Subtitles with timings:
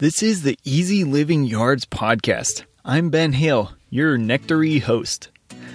[0.00, 2.62] This is the Easy Living Yards podcast.
[2.86, 5.28] I'm Ben Hale, your nectary host.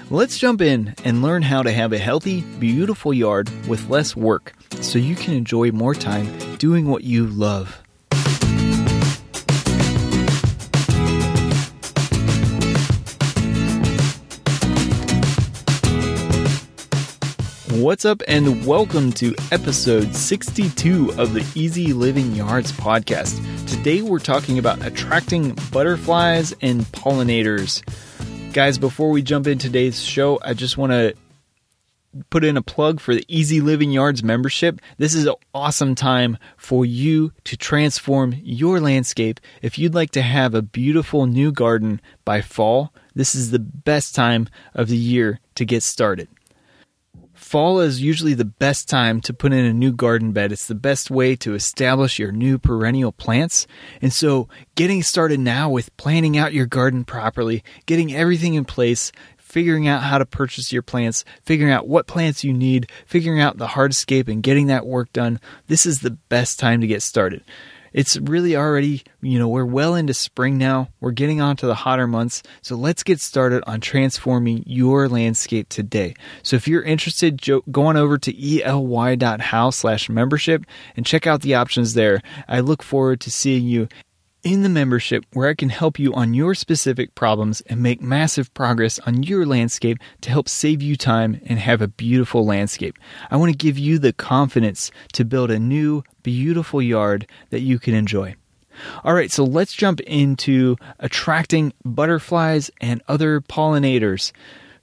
[0.10, 4.54] Let's jump in and learn how to have a healthy, beautiful yard with less work
[4.82, 7.84] so you can enjoy more time doing what you love.
[17.76, 23.36] What's up, and welcome to episode 62 of the Easy Living Yards podcast.
[23.68, 27.84] Today, we're talking about attracting butterflies and pollinators.
[28.54, 31.16] Guys, before we jump in today's show, I just want to
[32.30, 34.80] put in a plug for the Easy Living Yards membership.
[34.98, 39.42] This is an awesome time for you to transform your landscape.
[39.62, 44.16] If you'd like to have a beautiful new garden by fall, this is the best
[44.16, 46.30] time of the year to get started.
[47.46, 50.52] Fall is usually the best time to put in a new garden bed.
[50.52, 53.68] It's the best way to establish your new perennial plants.
[54.02, 59.12] And so, getting started now with planning out your garden properly, getting everything in place,
[59.38, 63.60] figuring out how to purchase your plants, figuring out what plants you need, figuring out
[63.60, 67.44] the hardscape, and getting that work done, this is the best time to get started
[67.96, 70.90] it's really already, you know, we're well into spring now.
[71.00, 72.44] We're getting on to the hotter months.
[72.62, 76.14] So let's get started on transforming your landscape today.
[76.44, 80.66] So if you're interested, go on over to ely.how slash membership
[80.98, 82.22] and check out the options there.
[82.50, 83.88] I look forward to seeing you
[84.46, 88.54] in the membership where I can help you on your specific problems and make massive
[88.54, 92.98] progress on your landscape to help save you time and have a beautiful landscape.
[93.32, 97.80] I want to give you the confidence to build a new, beautiful yard that you
[97.80, 98.36] can enjoy.
[99.04, 104.32] All right, so let's jump into attracting butterflies and other pollinators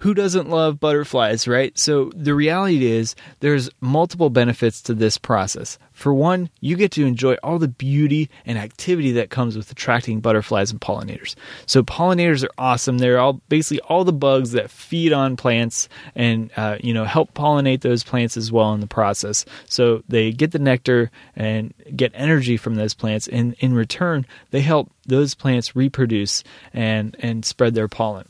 [0.02, 1.78] who doesn't love butterflies, right?
[1.78, 5.78] So the reality is there's multiple benefits to this process.
[5.92, 10.20] For one, you get to enjoy all the beauty and activity that comes with attracting
[10.20, 11.36] butterflies and pollinators.
[11.66, 12.98] So pollinators are awesome.
[12.98, 17.32] They're all basically all the bugs that feed on plants and uh, you know help
[17.34, 19.44] pollinate those plants as well in the process.
[19.66, 24.62] So they get the nectar and get energy from those plants, and in return, they
[24.62, 26.42] help those plants reproduce
[26.74, 28.26] and and spread their pollen.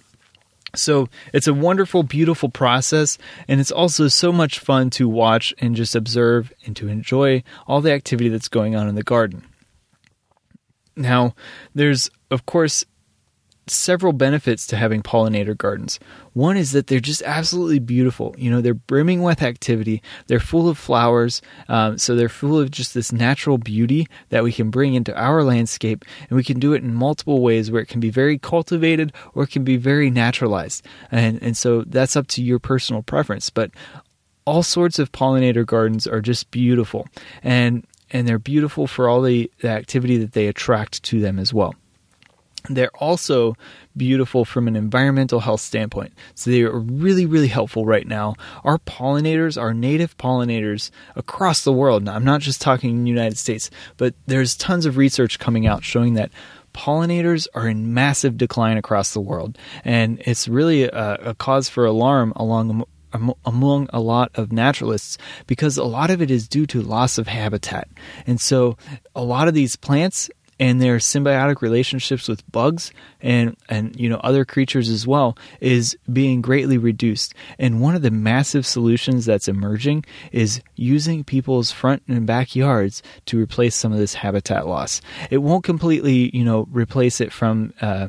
[0.74, 5.76] So it's a wonderful, beautiful process, and it's also so much fun to watch and
[5.76, 9.44] just observe and to enjoy all the activity that's going on in the garden.
[10.96, 11.34] Now,
[11.74, 12.84] there's, of course,
[13.66, 16.00] several benefits to having pollinator gardens.
[16.32, 18.34] One is that they're just absolutely beautiful.
[18.36, 20.02] You know, they're brimming with activity.
[20.26, 24.52] They're full of flowers, um, so they're full of just this natural beauty that we
[24.52, 27.88] can bring into our landscape, and we can do it in multiple ways where it
[27.88, 30.84] can be very cultivated or it can be very naturalized.
[31.10, 33.50] And and so that's up to your personal preference.
[33.50, 33.70] But
[34.44, 37.06] all sorts of pollinator gardens are just beautiful,
[37.42, 41.54] and and they're beautiful for all the, the activity that they attract to them as
[41.54, 41.74] well.
[42.68, 43.56] They're also
[43.96, 46.12] beautiful from an environmental health standpoint.
[46.34, 48.34] So they are really, really helpful right now.
[48.64, 53.70] Our pollinators, our native pollinators across the world, now I'm not just talking United States,
[53.96, 56.30] but there's tons of research coming out showing that
[56.72, 59.58] pollinators are in massive decline across the world.
[59.84, 62.84] And it's really a, a cause for alarm along
[63.44, 67.28] among a lot of naturalists because a lot of it is due to loss of
[67.28, 67.86] habitat.
[68.26, 68.78] And so
[69.14, 70.30] a lot of these plants
[70.62, 75.98] and their symbiotic relationships with bugs and and you know other creatures as well is
[76.12, 77.34] being greatly reduced.
[77.58, 83.40] And one of the massive solutions that's emerging is using people's front and backyards to
[83.40, 85.00] replace some of this habitat loss.
[85.30, 87.74] It won't completely you know replace it from.
[87.80, 88.08] Uh,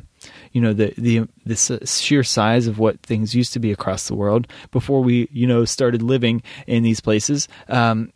[0.53, 4.15] you know the the the sheer size of what things used to be across the
[4.15, 7.49] world before we you know started living in these places.
[7.67, 8.13] Um,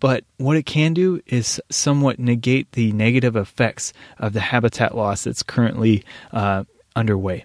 [0.00, 5.24] but what it can do is somewhat negate the negative effects of the habitat loss
[5.24, 6.64] that's currently uh,
[6.94, 7.44] underway.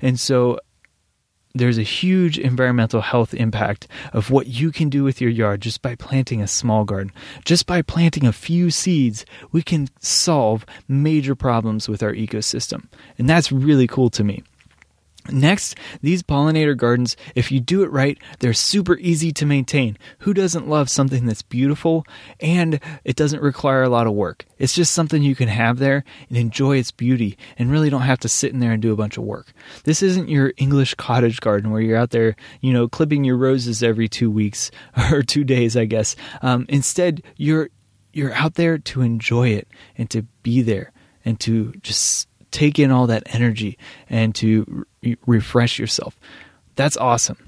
[0.00, 0.60] And so
[1.54, 5.82] there's a huge environmental health impact of what you can do with your yard just
[5.82, 7.12] by planting a small garden.
[7.44, 12.86] Just by planting a few seeds, we can solve major problems with our ecosystem.
[13.18, 14.44] And that's really cool to me.
[15.28, 19.98] Next, these pollinator gardens, if you do it right, they're super easy to maintain.
[20.20, 22.06] Who doesn't love something that's beautiful
[22.40, 24.46] and it doesn't require a lot of work?
[24.58, 28.20] It's just something you can have there and enjoy its beauty and really don't have
[28.20, 29.52] to sit in there and do a bunch of work.
[29.84, 33.82] This isn't your English cottage garden where you're out there, you know, clipping your roses
[33.82, 34.70] every two weeks
[35.12, 36.16] or two days, I guess.
[36.42, 37.68] Um, instead, you're
[38.12, 40.92] you're out there to enjoy it and to be there
[41.24, 46.18] and to just take in all that energy and to re- refresh yourself.
[46.76, 47.38] That's awesome.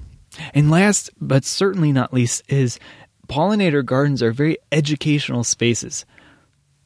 [0.53, 2.79] And last but certainly not least is
[3.27, 6.05] pollinator gardens are very educational spaces.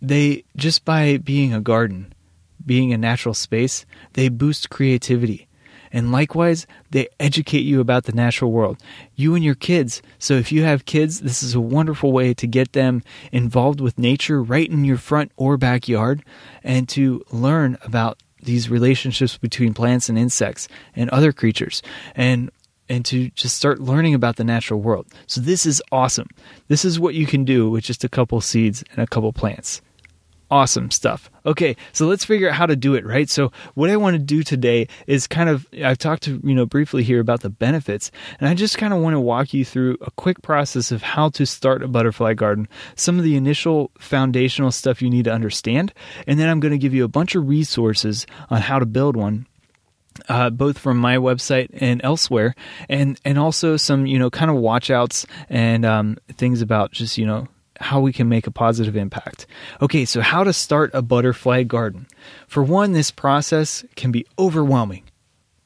[0.02, 2.14] they just by being a garden,
[2.66, 5.47] being a natural space, they boost creativity.
[5.92, 8.78] And likewise, they educate you about the natural world.
[9.16, 10.02] You and your kids.
[10.20, 13.98] So if you have kids, this is a wonderful way to get them involved with
[13.98, 16.24] nature right in your front or backyard
[16.64, 21.82] and to learn about these relationships between plants and insects and other creatures.
[22.16, 22.52] And
[22.90, 25.08] and to just start learning about the natural world.
[25.26, 26.30] So this is awesome.
[26.70, 29.82] This is what you can do with just a couple seeds and a couple plants
[30.50, 31.30] awesome stuff.
[31.46, 33.30] Okay, so let's figure out how to do it, right?
[33.30, 36.66] So what I want to do today is kind of I've talked to, you know,
[36.66, 39.98] briefly here about the benefits, and I just kind of want to walk you through
[40.02, 44.72] a quick process of how to start a butterfly garden, some of the initial foundational
[44.72, 45.94] stuff you need to understand,
[46.26, 49.16] and then I'm going to give you a bunch of resources on how to build
[49.16, 49.48] one
[50.30, 52.56] uh, both from my website and elsewhere,
[52.90, 57.26] and and also some you know kind of watchouts and um, things about just you
[57.26, 57.48] know
[57.80, 59.46] how we can make a positive impact.
[59.82, 62.08] Okay, so how to start a butterfly garden.
[62.48, 65.04] For one, this process can be overwhelming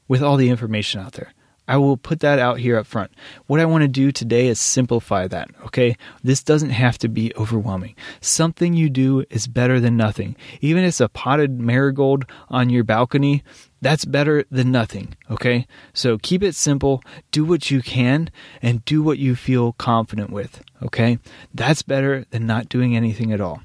[0.07, 1.33] with all the information out there.
[1.71, 3.11] I will put that out here up front.
[3.47, 5.95] What I want to do today is simplify that, okay?
[6.21, 7.95] This doesn't have to be overwhelming.
[8.19, 10.35] Something you do is better than nothing.
[10.59, 13.41] Even if it's a potted marigold on your balcony,
[13.81, 15.65] that's better than nothing, okay?
[15.93, 17.01] So keep it simple,
[17.31, 18.31] do what you can,
[18.61, 21.19] and do what you feel confident with, okay?
[21.53, 23.61] That's better than not doing anything at all.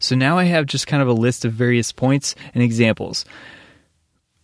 [0.00, 3.24] So now I have just kind of a list of various points and examples.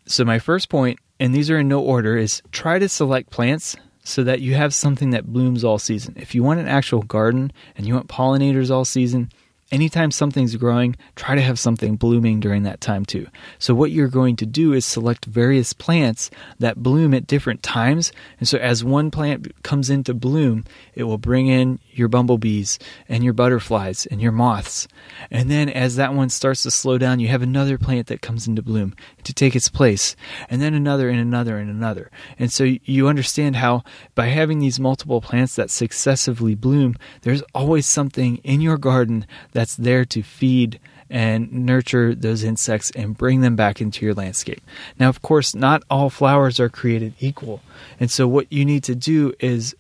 [0.07, 3.77] So my first point, and these are in no order, is try to select plants
[4.05, 6.15] so that you have something that blooms all season.
[6.17, 9.31] If you want an actual garden and you want pollinators all season,
[9.73, 13.27] anytime something's growing, try to have something blooming during that time too.
[13.59, 18.13] So, what you're going to do is select various plants that bloom at different times.
[18.39, 20.65] And so, as one plant comes into bloom,
[20.95, 22.79] it will bring in your bumblebees
[23.09, 24.87] and your butterflies and your moths.
[25.31, 28.47] And then, as that one starts to slow down, you have another plant that comes
[28.47, 30.15] into bloom to take its place,
[30.49, 32.11] and then another and another and another.
[32.39, 33.83] And so, you understand how
[34.15, 39.27] by having these multiple plants that successively bloom, there's always something in your garden
[39.57, 44.61] that's there to feed and nurture those insects and bring them back into your landscape.
[44.99, 47.63] Now, of course, not all flowers are created equal.
[47.99, 49.75] And so, what you need to do is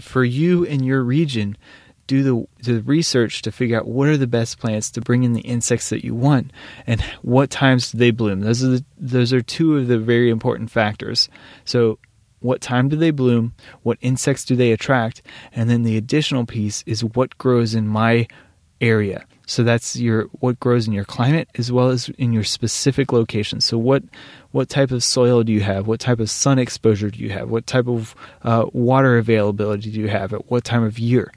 [0.00, 1.58] for you in your region,
[2.06, 5.34] do the, the research to figure out what are the best plants to bring in
[5.34, 6.50] the insects that you want
[6.86, 8.40] and what times do they bloom.
[8.40, 11.28] Those are the, those are two of the very important factors.
[11.66, 11.98] So
[12.40, 13.54] what time do they bloom?
[13.82, 15.20] What insects do they attract?
[15.54, 18.26] And then the additional piece is what grows in my
[18.82, 19.24] area.
[19.46, 23.60] So that's your what grows in your climate as well as in your specific location.
[23.60, 24.02] So what
[24.50, 25.86] what type of soil do you have?
[25.86, 27.50] What type of sun exposure do you have?
[27.50, 31.32] What type of uh, water availability do you have at what time of year?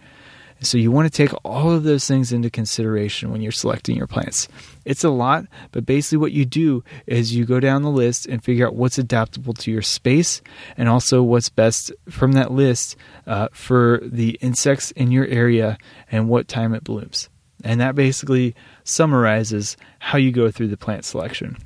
[0.62, 4.08] So you want to take all of those things into consideration when you're selecting your
[4.08, 4.48] plants.
[4.86, 8.44] It's a lot, but basically what you do is you go down the list and
[8.44, 10.42] figure out what's adaptable to your space
[10.78, 12.96] and also what's best from that list
[13.28, 15.78] uh, for the insects in your area
[16.10, 17.30] and what time it blooms.
[17.66, 21.58] And that basically summarizes how you go through the plant selection.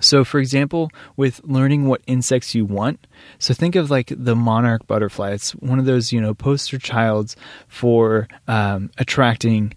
[0.00, 3.06] So, for example, with learning what insects you want,
[3.38, 5.30] so think of like the monarch butterfly.
[5.30, 7.36] It's one of those, you know, poster childs
[7.68, 9.74] for um, attracting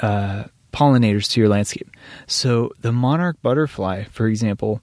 [0.00, 0.44] uh,
[0.74, 1.88] pollinators to your landscape.
[2.26, 4.82] So, the monarch butterfly, for example,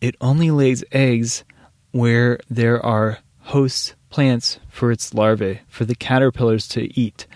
[0.00, 1.42] it only lays eggs
[1.90, 7.26] where there are host plants for its larvae, for the caterpillars to eat.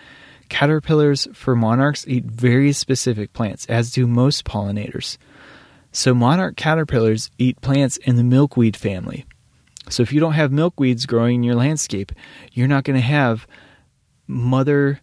[0.48, 5.18] Caterpillars for monarchs eat very specific plants, as do most pollinators.
[5.92, 9.24] So, monarch caterpillars eat plants in the milkweed family.
[9.88, 12.12] So, if you don't have milkweeds growing in your landscape,
[12.52, 13.46] you're not going to have
[14.26, 15.00] mother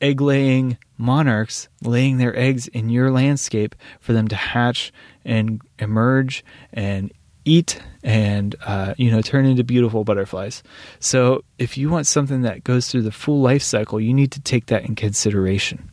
[0.00, 4.92] egg laying monarchs laying their eggs in your landscape for them to hatch
[5.24, 7.12] and emerge and
[7.44, 10.62] eat and uh, you know turn into beautiful butterflies.
[10.98, 14.40] So if you want something that goes through the full life cycle, you need to
[14.40, 15.90] take that in consideration.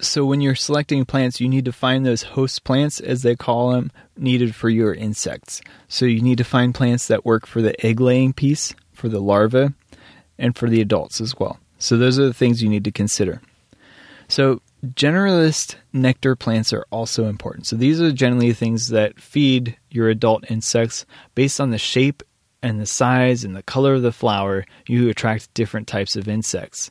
[0.00, 3.70] So when you're selecting plants, you need to find those host plants, as they call
[3.70, 5.60] them, needed for your insects.
[5.86, 9.20] So you need to find plants that work for the egg laying piece, for the
[9.20, 9.68] larvae,
[10.38, 11.60] and for the adults as well.
[11.78, 13.40] So those are the things you need to consider.
[14.26, 17.66] So generalist nectar plants are also important.
[17.66, 22.22] So these are generally things that feed your adult insects based on the shape
[22.62, 26.90] and the size and the color of the flower, you attract different types of insects.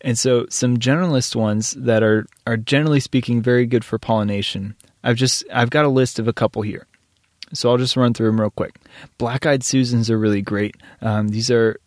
[0.00, 4.76] And so some generalist ones that are are generally speaking very good for pollination.
[5.02, 6.86] I've just I've got a list of a couple here.
[7.52, 8.76] So I'll just run through them real quick.
[9.16, 10.76] Black-eyed Susans are really great.
[11.00, 11.80] Um, these are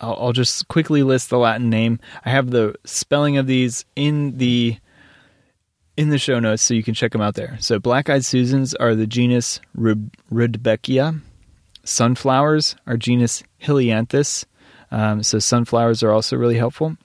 [0.00, 1.98] I'll, I'll just quickly list the Latin name.
[2.24, 4.78] I have the spelling of these in the
[5.98, 7.58] in the show notes, so you can check them out there.
[7.60, 11.20] So, black-eyed Susans are the genus Rudbeckia.
[11.82, 14.44] Sunflowers are genus Helianthus.
[14.92, 16.96] Um, so, sunflowers are also really helpful.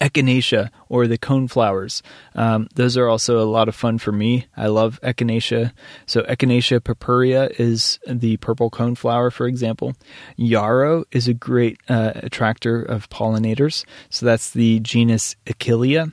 [0.00, 2.00] Echinacea or the coneflowers.
[2.34, 4.46] Um, those are also a lot of fun for me.
[4.56, 5.72] I love Echinacea.
[6.06, 9.94] So Echinacea purpurea is the purple coneflower, for example.
[10.36, 13.84] Yarrow is a great uh, attractor of pollinators.
[14.10, 16.12] So that's the genus Achillea.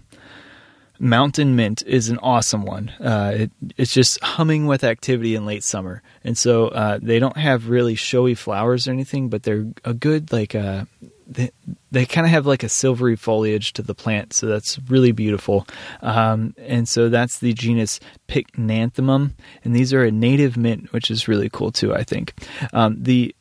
[1.02, 2.90] Mountain mint is an awesome one.
[3.00, 7.38] Uh, it, it's just humming with activity in late summer, and so uh, they don't
[7.38, 10.86] have really showy flowers or anything, but they're a good like uh,
[11.26, 11.50] they,
[11.90, 15.66] they kind of have like a silvery foliage to the plant, so that's really beautiful.
[16.04, 19.32] Um, and so that's the genus Pycnanthemum,
[19.64, 21.96] and these are a native mint, which is really cool too.
[21.96, 22.34] I think
[22.74, 23.36] um, the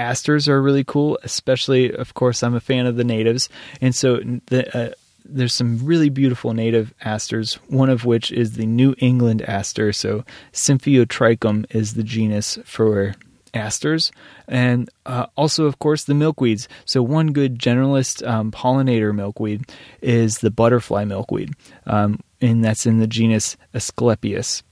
[0.00, 3.48] asters are really cool, especially, of course, I'm a fan of the natives,
[3.80, 4.76] and so the.
[4.76, 4.92] Uh,
[5.28, 9.92] there's some really beautiful native asters, one of which is the New England aster.
[9.92, 13.14] So, Symphyotrichum is the genus for
[13.54, 14.10] asters,
[14.46, 16.66] and uh, also, of course, the milkweeds.
[16.84, 19.64] So, one good generalist um, pollinator milkweed
[20.00, 21.52] is the butterfly milkweed,
[21.86, 24.62] um, and that's in the genus Asclepias.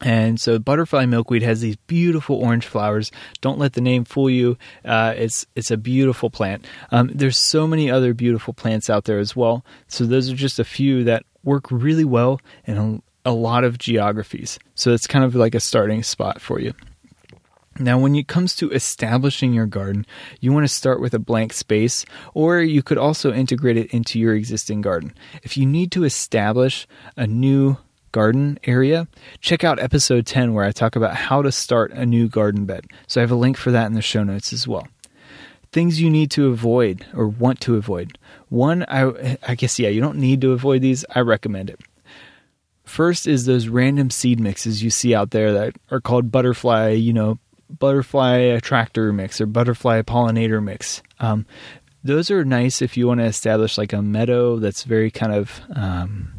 [0.00, 3.12] And so, butterfly milkweed has these beautiful orange flowers.
[3.40, 4.56] Don't let the name fool you.
[4.84, 6.66] Uh, it's it's a beautiful plant.
[6.90, 9.64] Um, there's so many other beautiful plants out there as well.
[9.88, 13.76] So, those are just a few that work really well in a, a lot of
[13.78, 14.58] geographies.
[14.74, 16.72] So, it's kind of like a starting spot for you.
[17.78, 20.04] Now, when it comes to establishing your garden,
[20.40, 22.04] you want to start with a blank space,
[22.34, 25.14] or you could also integrate it into your existing garden.
[25.42, 27.78] If you need to establish a new
[28.12, 29.08] garden area,
[29.40, 32.86] check out episode 10 where I talk about how to start a new garden bed.
[33.06, 34.88] So I have a link for that in the show notes as well.
[35.72, 38.18] Things you need to avoid or want to avoid.
[38.48, 41.04] One, I, I guess, yeah, you don't need to avoid these.
[41.14, 41.80] I recommend it.
[42.84, 47.12] First is those random seed mixes you see out there that are called butterfly, you
[47.12, 47.38] know,
[47.68, 51.02] butterfly attractor mix or butterfly pollinator mix.
[51.20, 51.46] Um,
[52.02, 55.60] those are nice if you want to establish like a meadow that's very kind of
[55.76, 56.32] um,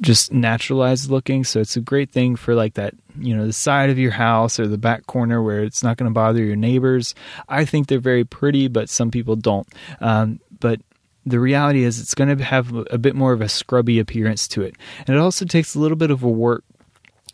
[0.00, 1.44] just naturalized looking.
[1.44, 4.60] So it's a great thing for like that, you know, the side of your house
[4.60, 7.14] or the back corner where it's not going to bother your neighbors.
[7.48, 9.66] I think they're very pretty, but some people don't.
[10.00, 10.80] Um, but
[11.24, 14.62] the reality is it's going to have a bit more of a scrubby appearance to
[14.62, 14.76] it.
[15.06, 16.64] And it also takes a little bit of a work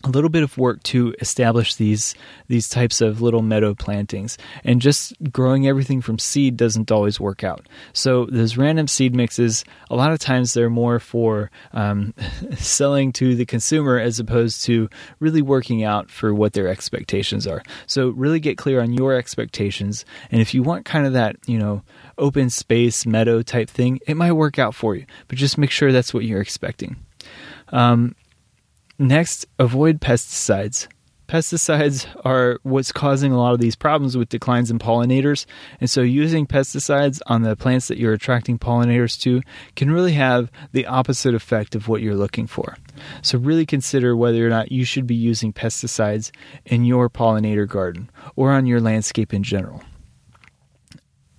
[0.05, 2.15] a little bit of work to establish these
[2.49, 4.37] these types of little meadow plantings.
[4.65, 7.69] And just growing everything from seed doesn't always work out.
[7.93, 12.15] So those random seed mixes a lot of times they're more for um,
[12.57, 14.89] selling to the consumer as opposed to
[15.21, 17.63] really working out for what their expectations are.
[17.87, 20.05] So really get clear on your expectations.
[20.31, 21.83] And if you want kind of that you know
[22.19, 25.07] open space meadow type thing it might work out for you.
[25.29, 26.97] But just make sure that's what you're expecting.
[27.69, 28.15] Um,
[29.03, 30.87] Next, avoid pesticides.
[31.27, 35.45] Pesticides are what's causing a lot of these problems with declines in pollinators.
[35.81, 39.43] And so, using pesticides on the plants that you're attracting pollinators to
[39.75, 42.77] can really have the opposite effect of what you're looking for.
[43.23, 46.31] So, really consider whether or not you should be using pesticides
[46.65, 49.83] in your pollinator garden or on your landscape in general.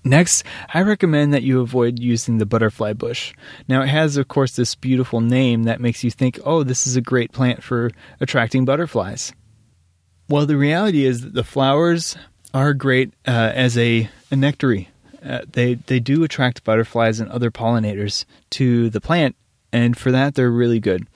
[0.06, 0.44] Next,
[0.74, 3.34] I recommend that you avoid using the butterfly bush.
[3.70, 6.98] Now, it has, of course, this beautiful name that makes you think, oh, this is
[6.98, 9.32] a great plant for attracting butterflies.
[10.28, 12.18] Well, the reality is that the flowers
[12.54, 14.90] are great uh, as a, a nectary.
[15.26, 19.38] Uh, they, they do attract butterflies and other pollinators to the plant,
[19.72, 21.08] and for that, they're really good.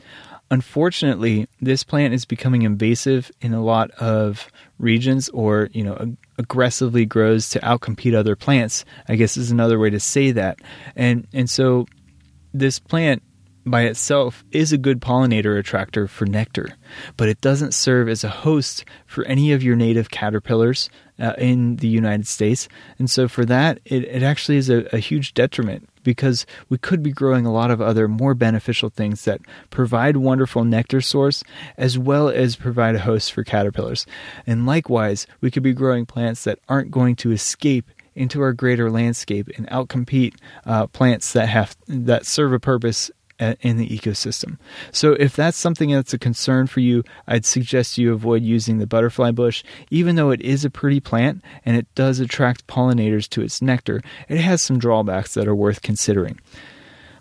[0.50, 4.50] Unfortunately, this plant is becoming invasive in a lot of
[4.80, 9.90] regions or, you know, aggressively grows to outcompete other plants, I guess is another way
[9.90, 10.60] to say that.
[10.96, 11.86] And and so
[12.54, 13.24] this plant
[13.66, 16.70] by itself is a good pollinator attractor for nectar,
[17.18, 20.90] but it doesn't serve as a host for any of your native caterpillars
[21.20, 22.70] uh, in the United States.
[22.98, 27.04] And so for that, it, it actually is a, a huge detriment because we could
[27.04, 31.44] be growing a lot of other more beneficial things that provide wonderful nectar source
[31.76, 34.06] as well as provide a host for caterpillars.
[34.46, 38.90] And likewise, we could be growing plants that aren't going to escape into our greater
[38.90, 40.36] landscape and outcompete
[40.66, 44.58] uh, plants that have that serve a purpose in the ecosystem.
[44.92, 48.88] So, if that's something that's a concern for you, I'd suggest you avoid using the
[48.88, 49.64] butterfly bush.
[49.90, 54.02] Even though it is a pretty plant and it does attract pollinators to its nectar,
[54.28, 56.40] it has some drawbacks that are worth considering.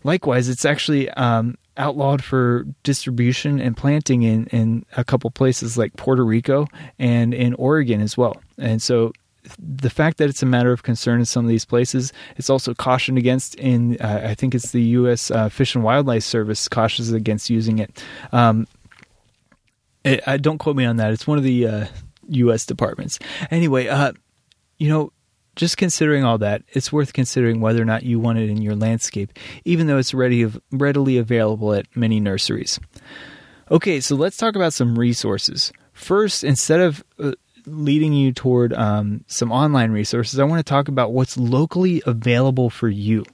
[0.05, 5.97] Likewise, it's actually um, outlawed for distribution and planting in, in a couple places like
[5.97, 6.67] Puerto Rico
[6.99, 8.41] and in Oregon as well.
[8.59, 9.13] And so
[9.59, 12.75] the fact that it's a matter of concern in some of these places, it's also
[12.75, 13.55] cautioned against.
[13.57, 15.31] In uh, I think it's the U.S.
[15.31, 18.03] Uh, Fish and Wildlife Service cautions against using it.
[18.33, 18.67] Um,
[20.05, 21.13] it I, don't quote me on that.
[21.13, 21.89] It's one of the
[22.29, 22.65] U.S.
[22.65, 23.19] Uh, departments.
[23.51, 24.13] Anyway, uh,
[24.79, 25.13] you know,
[25.57, 28.77] just considering all that, it's worth considering whether or not you want it in your
[28.77, 29.33] landscape,
[29.65, 32.79] even though it's ready, readily available at many nurseries.
[33.71, 35.73] Okay, so let's talk about some resources.
[35.93, 37.33] First, instead of uh,
[37.67, 42.71] leading you toward um, some online resources, I want to talk about what's locally available
[42.71, 43.25] for you.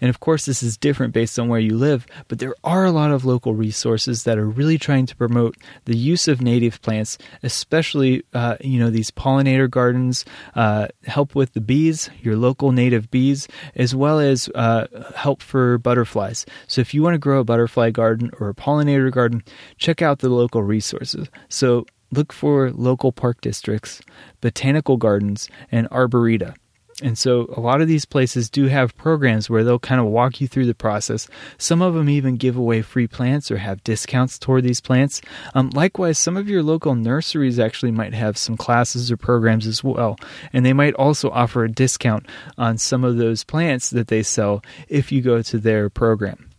[0.00, 2.90] And of course, this is different based on where you live, but there are a
[2.90, 7.18] lot of local resources that are really trying to promote the use of native plants,
[7.42, 13.10] especially, uh, you know, these pollinator gardens, uh, help with the bees, your local native
[13.10, 16.46] bees, as well as uh, help for butterflies.
[16.66, 19.44] So if you want to grow a butterfly garden or a pollinator garden,
[19.78, 21.28] check out the local resources.
[21.48, 24.00] So look for local park districts,
[24.40, 26.54] botanical gardens, and arboreta.
[27.02, 30.40] And so a lot of these places do have programs where they'll kind of walk
[30.40, 31.28] you through the process.
[31.58, 35.20] Some of them even give away free plants or have discounts toward these plants.
[35.54, 39.82] Um, likewise, some of your local nurseries actually might have some classes or programs as
[39.82, 40.18] well.
[40.52, 42.26] And they might also offer a discount
[42.58, 46.49] on some of those plants that they sell if you go to their program.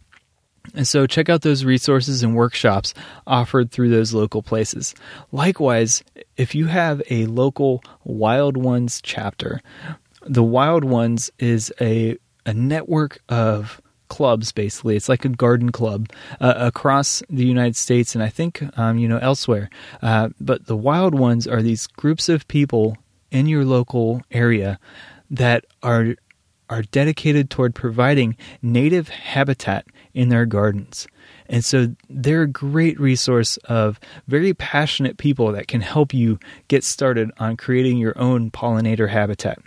[0.75, 2.93] And so check out those resources and workshops
[3.27, 4.93] offered through those local places.
[5.31, 6.03] Likewise,
[6.37, 9.61] if you have a local Wild Ones chapter,
[10.25, 16.09] the Wild Ones is a a network of clubs basically it's like a garden club
[16.41, 19.69] uh, across the united states and i think um, you know elsewhere
[20.01, 22.97] uh, but the wild ones are these groups of people
[23.31, 24.77] in your local area
[25.29, 26.15] that are
[26.69, 31.07] are dedicated toward providing native habitat in their gardens
[31.47, 36.83] and so they're a great resource of very passionate people that can help you get
[36.83, 39.59] started on creating your own pollinator habitat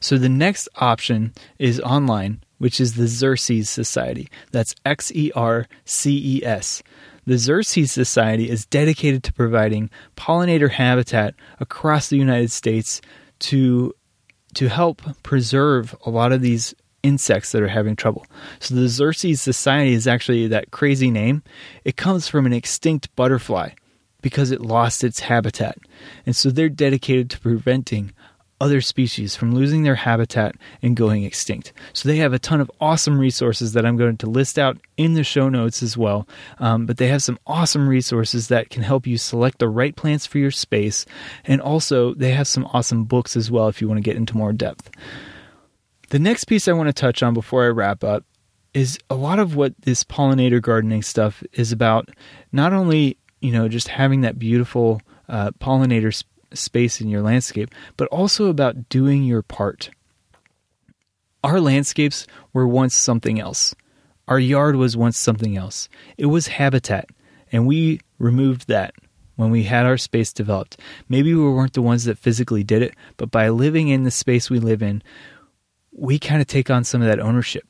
[0.00, 4.28] so the next option is online, which is the Xerces Society.
[4.52, 6.82] That's X E R C E S.
[7.26, 13.00] The Xerces Society is dedicated to providing pollinator habitat across the United States
[13.40, 13.94] to
[14.54, 18.26] to help preserve a lot of these insects that are having trouble.
[18.60, 21.42] So the Xerces Society is actually that crazy name.
[21.84, 23.70] It comes from an extinct butterfly
[24.20, 25.78] because it lost its habitat.
[26.26, 28.12] And so they're dedicated to preventing
[28.60, 31.72] other species from losing their habitat and going extinct.
[31.92, 35.14] So they have a ton of awesome resources that I'm going to list out in
[35.14, 36.26] the show notes as well.
[36.58, 40.26] Um, but they have some awesome resources that can help you select the right plants
[40.26, 41.06] for your space.
[41.44, 44.36] And also, they have some awesome books as well if you want to get into
[44.36, 44.90] more depth.
[46.10, 48.24] The next piece I want to touch on before I wrap up
[48.72, 52.08] is a lot of what this pollinator gardening stuff is about.
[52.50, 57.74] Not only, you know, just having that beautiful uh, pollinator sp- space in your landscape,
[57.98, 59.90] but also about doing your part.
[61.44, 63.74] Our landscapes were once something else.
[64.28, 65.90] Our yard was once something else.
[66.16, 67.10] It was habitat,
[67.52, 68.94] and we removed that
[69.36, 70.80] when we had our space developed.
[71.08, 74.50] Maybe we weren't the ones that physically did it, but by living in the space
[74.50, 75.02] we live in,
[75.98, 77.64] we kind of take on some of that ownership.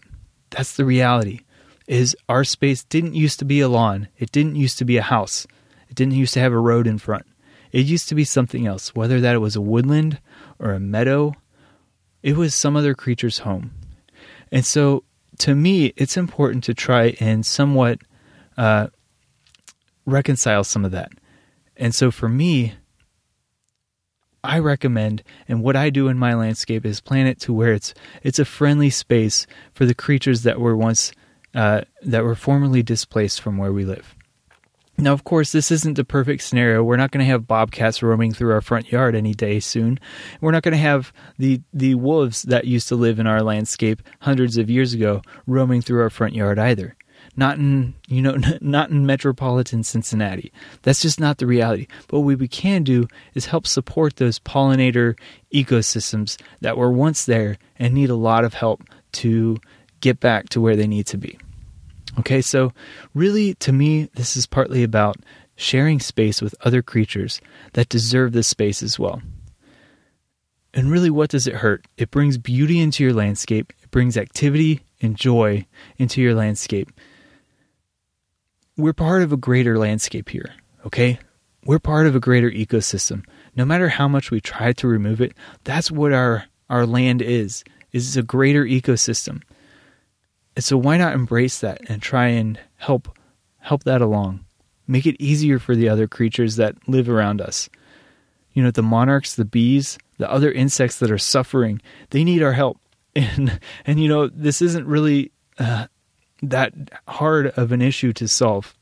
[0.50, 1.40] That's the reality.
[1.86, 4.08] Is our space didn't used to be a lawn.
[4.18, 5.46] It didn't used to be a house.
[5.88, 7.24] It didn't used to have a road in front.
[7.72, 10.20] It used to be something else, whether that it was a woodland
[10.58, 11.34] or a meadow,
[12.22, 13.72] it was some other creature's home.
[14.50, 15.04] And so
[15.38, 18.00] to me, it's important to try and somewhat
[18.56, 18.88] uh,
[20.04, 21.12] reconcile some of that.
[21.76, 22.74] And so for me,
[24.44, 27.94] I recommend, and what I do in my landscape is plan it to where it's
[28.22, 31.12] it's a friendly space for the creatures that were once
[31.54, 34.14] uh, that were formerly displaced from where we live.
[35.00, 36.82] Now, of course, this isn't the perfect scenario.
[36.82, 40.00] We're not going to have bobcats roaming through our front yard any day soon.
[40.40, 44.02] We're not going to have the the wolves that used to live in our landscape
[44.20, 46.96] hundreds of years ago roaming through our front yard either.
[47.38, 50.52] Not in you know not in metropolitan Cincinnati.
[50.82, 51.86] That's just not the reality.
[52.08, 55.16] But what we can do is help support those pollinator
[55.54, 59.58] ecosystems that were once there and need a lot of help to
[60.00, 61.38] get back to where they need to be.
[62.18, 62.72] Okay, so
[63.14, 65.16] really, to me, this is partly about
[65.54, 67.40] sharing space with other creatures
[67.74, 69.22] that deserve this space as well.
[70.74, 71.86] And really, what does it hurt?
[71.96, 75.66] It brings beauty into your landscape, it brings activity and joy
[75.98, 76.90] into your landscape.
[78.78, 80.54] We're part of a greater landscape here,
[80.86, 81.18] okay?
[81.64, 83.24] We're part of a greater ecosystem.
[83.56, 85.32] No matter how much we try to remove it,
[85.64, 89.42] that's what our, our land is, is a greater ecosystem.
[90.54, 93.08] And so why not embrace that and try and help
[93.58, 94.44] help that along?
[94.86, 97.68] Make it easier for the other creatures that live around us.
[98.52, 102.52] you know, the monarchs, the bees, the other insects that are suffering, they need our
[102.52, 102.78] help.
[103.16, 105.88] And, and you know, this isn't really uh,
[106.42, 106.72] that
[107.08, 108.74] hard of an issue to solve.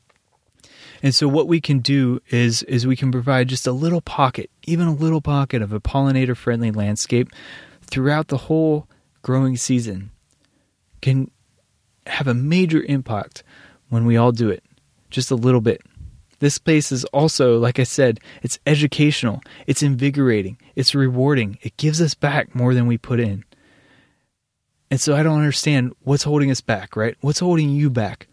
[1.03, 4.49] And so what we can do is is we can provide just a little pocket,
[4.65, 7.29] even a little pocket of a pollinator friendly landscape
[7.81, 8.87] throughout the whole
[9.21, 10.11] growing season
[11.01, 11.29] can
[12.07, 13.43] have a major impact
[13.89, 14.63] when we all do it.
[15.09, 15.81] Just a little bit.
[16.39, 21.57] This place is also, like I said, it's educational, it's invigorating, it's rewarding.
[21.63, 23.43] It gives us back more than we put in.
[24.89, 27.15] And so I don't understand what's holding us back, right?
[27.21, 28.27] What's holding you back?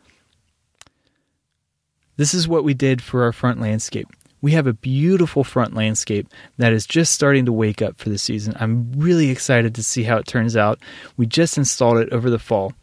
[2.16, 4.06] This is what we did for our front landscape.
[4.40, 8.18] We have a beautiful front landscape that is just starting to wake up for the
[8.18, 8.54] season.
[8.60, 10.78] I'm really excited to see how it turns out.
[11.16, 12.74] We just installed it over the fall.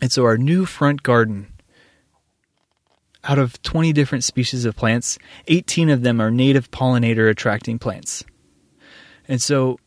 [0.00, 1.52] And so our new front garden
[3.24, 8.24] out of 20 different species of plants, 18 of them are native pollinator attracting plants.
[9.28, 9.78] And so,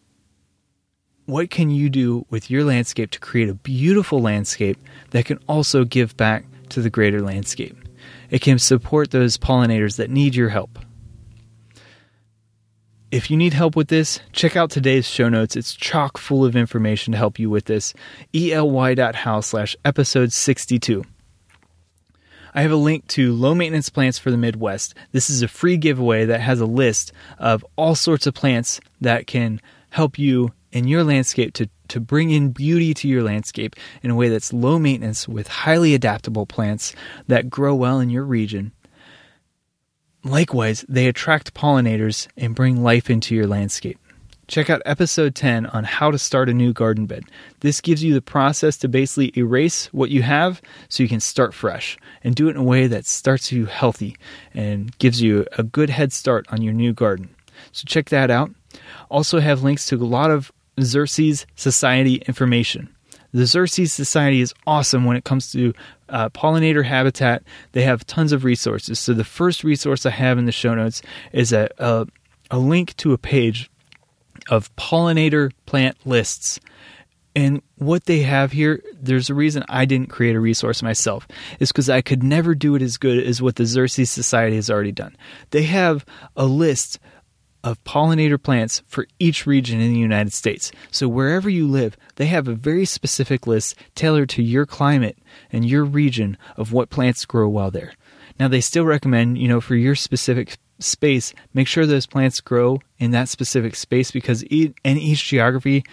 [1.25, 4.77] what can you do with your landscape to create a beautiful landscape
[5.11, 7.77] that can also give back to the greater landscape?
[8.29, 10.79] It can support those pollinators that need your help.
[13.11, 15.55] If you need help with this, check out today's show notes.
[15.55, 17.93] It's chock full of information to help you with this.
[18.33, 21.03] ely.how slash episode 62.
[22.53, 24.95] I have a link to low maintenance plants for the Midwest.
[25.11, 29.27] This is a free giveaway that has a list of all sorts of plants that
[29.27, 34.11] can help you in your landscape to, to bring in beauty to your landscape in
[34.11, 36.93] a way that's low maintenance with highly adaptable plants
[37.27, 38.73] that grow well in your region.
[40.25, 43.97] Likewise, they attract pollinators and bring life into your landscape.
[44.47, 47.23] Check out episode 10 on how to start a new garden bed.
[47.61, 51.53] This gives you the process to basically erase what you have so you can start
[51.53, 54.17] fresh and do it in a way that starts you healthy
[54.53, 57.29] and gives you a good head start on your new garden.
[57.71, 58.51] So check that out.
[59.09, 62.89] Also have links to a lot of Xerces Society information.
[63.31, 65.73] The Xerces Society is awesome when it comes to
[66.07, 67.43] uh, pollinator habitat.
[67.73, 68.97] They have tons of resources.
[68.97, 71.01] So the first resource I have in the show notes
[71.33, 72.07] is a, a,
[72.49, 73.69] a link to a page
[74.49, 76.59] of pollinator plant lists.
[77.35, 81.27] And what they have here, there's a reason I didn't create a resource myself,
[81.59, 84.69] is because I could never do it as good as what the Xerces Society has
[84.69, 85.17] already done.
[85.49, 86.05] They have
[86.37, 86.99] a list
[87.65, 90.71] of pollinator plants for each region in the United States.
[90.91, 95.17] So wherever you live, they have a very specific list tailored to your climate
[95.51, 97.93] and your region of what plants grow well there.
[98.39, 102.81] Now they still recommend, you know, for your specific space, make sure those plants grow
[102.99, 105.83] in that specific space because in each geography,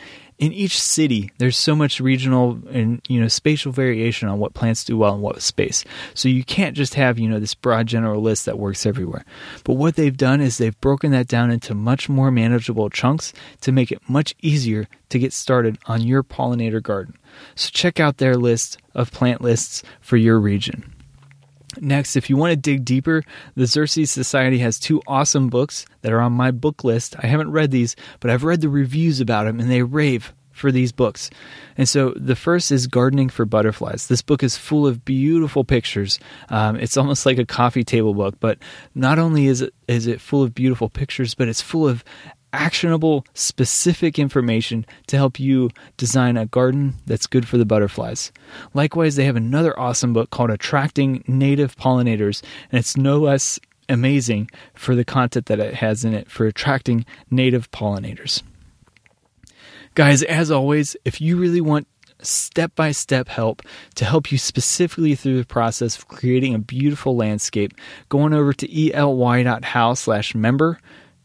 [0.42, 4.82] in each city, there's so much regional and you know spatial variation on what plants
[4.82, 5.84] do well in what space.
[6.14, 9.24] So you can't just have you know this broad general list that works everywhere.
[9.62, 13.70] But what they've done is they've broken that down into much more manageable chunks to
[13.70, 17.16] make it much easier to get started on your pollinator garden.
[17.54, 20.91] So check out their list of plant lists for your region.
[21.80, 23.22] Next, if you want to dig deeper,
[23.54, 27.16] the Xerces Society has two awesome books that are on my book list.
[27.22, 30.70] I haven't read these, but I've read the reviews about them and they rave for
[30.70, 31.30] these books.
[31.76, 34.06] And so the first is Gardening for Butterflies.
[34.06, 36.20] This book is full of beautiful pictures.
[36.50, 38.58] Um, it's almost like a coffee table book, but
[38.94, 42.04] not only is it is it full of beautiful pictures, but it's full of
[42.52, 48.32] actionable, specific information to help you design a garden that's good for the butterflies.
[48.74, 54.50] Likewise, they have another awesome book called Attracting Native Pollinators, and it's no less amazing
[54.74, 58.42] for the content that it has in it for attracting native pollinators.
[59.94, 61.86] Guys, as always, if you really want
[62.22, 63.62] step by step help
[63.96, 67.74] to help you specifically through the process of creating a beautiful landscape,
[68.08, 70.78] go on over to ely.how slash member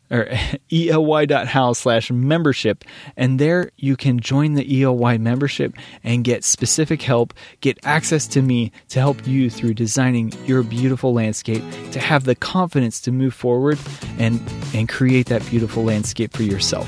[0.10, 0.30] or
[0.72, 2.84] ely.how slash membership.
[3.15, 8.41] And there you can join the ely membership and get specific help get access to
[8.41, 13.34] me to help you through designing your beautiful landscape to have the confidence to move
[13.34, 13.80] forward
[14.17, 14.41] and
[14.74, 16.88] and create that beautiful landscape for yourself.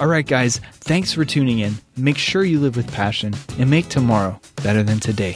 [0.00, 1.74] All right guys thanks for tuning in.
[1.96, 5.34] Make sure you live with passion and make tomorrow better than today